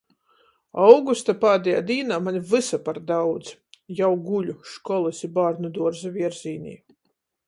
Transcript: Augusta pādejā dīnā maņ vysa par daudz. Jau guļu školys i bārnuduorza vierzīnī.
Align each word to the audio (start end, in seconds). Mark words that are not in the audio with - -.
Augusta 0.83 1.33
pādejā 1.41 1.81
dīnā 1.89 2.15
maņ 2.27 2.39
vysa 2.53 2.79
par 2.87 2.99
daudz. 3.11 3.51
Jau 3.99 4.09
guļu 4.31 4.55
školys 4.77 5.21
i 5.29 5.29
bārnuduorza 5.37 6.11
vierzīnī. 6.17 6.75